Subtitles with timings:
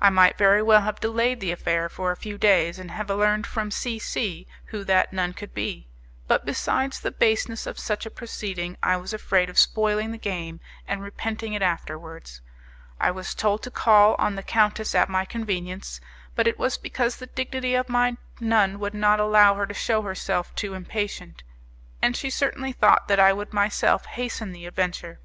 [0.00, 3.46] I might very well have delayed the affair for a few days, and have learned
[3.46, 5.86] from C C who that nun could be;
[6.26, 10.60] but, besides the baseness of such a proceeding, I was afraid of spoiling the game
[10.86, 12.40] and repenting it afterwards.
[12.98, 16.00] I was told to call on the countess at my convenience,
[16.34, 20.00] but it was because the dignity of my nun would not allow her to shew
[20.00, 21.42] herself too impatient;
[22.00, 25.20] and she certainly thought that I would myself hasten the adventure.